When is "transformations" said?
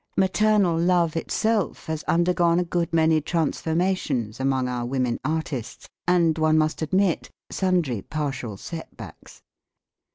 3.21-4.39